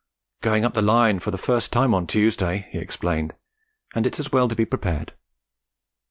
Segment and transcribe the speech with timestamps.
[0.41, 3.35] 'Going up the Line for the first time on Tuesday,' he explained,
[3.93, 5.13] 'and it's as well to be prepared.'